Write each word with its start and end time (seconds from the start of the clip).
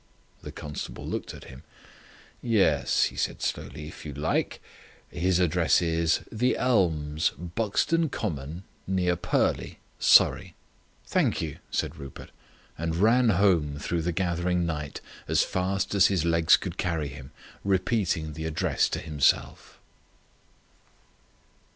The 0.41 0.51
constable 0.51 1.05
looked 1.05 1.31
at 1.35 1.43
him. 1.43 1.61
"Yes," 2.41 3.03
he 3.03 3.15
said 3.15 3.39
slowly, 3.43 3.87
"if 3.87 4.03
you 4.03 4.15
like. 4.15 4.59
His 5.11 5.37
address 5.37 5.79
is: 5.79 6.21
The 6.31 6.57
Elms, 6.57 7.29
Buxton 7.37 8.09
Common, 8.09 8.63
near 8.87 9.15
Purley, 9.15 9.77
Surrey." 9.99 10.55
"Thank 11.05 11.39
you," 11.39 11.59
said 11.69 11.97
Rupert, 11.97 12.31
and 12.79 12.95
ran 12.95 13.29
home 13.29 13.77
through 13.77 14.01
the 14.01 14.11
gathering 14.11 14.65
night 14.65 15.01
as 15.27 15.43
fast 15.43 15.93
as 15.93 16.07
his 16.07 16.25
legs 16.25 16.57
could 16.57 16.79
carry 16.79 17.09
him, 17.09 17.29
repeating 17.63 18.33
the 18.33 18.45
address 18.45 18.89
to 18.89 18.99
himself. 18.99 19.79